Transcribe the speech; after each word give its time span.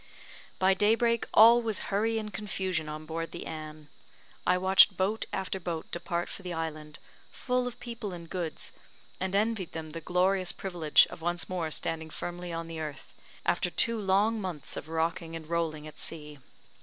By 0.57 0.73
daybreak 0.73 1.27
all 1.31 1.61
was 1.61 1.77
hurry 1.93 2.17
and 2.17 2.33
confusion 2.33 2.89
on 2.89 3.05
board 3.05 3.29
the 3.31 3.45
Anne. 3.45 3.87
I 4.47 4.57
watched 4.57 4.97
boat 4.97 5.25
after 5.31 5.59
boat 5.59 5.91
depart 5.91 6.27
for 6.27 6.41
the 6.41 6.53
island, 6.55 6.97
full 7.29 7.67
of 7.67 7.79
people 7.79 8.11
and 8.11 8.27
goods, 8.27 8.71
and 9.19 9.35
envied 9.35 9.73
them 9.73 9.91
the 9.91 10.01
glorious 10.01 10.53
privilege 10.53 11.05
of 11.11 11.21
once 11.21 11.47
more 11.47 11.69
standing 11.69 12.09
firmly 12.09 12.51
on 12.51 12.67
the 12.67 12.79
earth, 12.79 13.13
after 13.45 13.69
two 13.69 14.01
long 14.01 14.41
months 14.41 14.75
of 14.75 14.89
rocking 14.89 15.35
and 15.35 15.47
rolling 15.47 15.85
at 15.87 15.99
sea. 15.99 16.39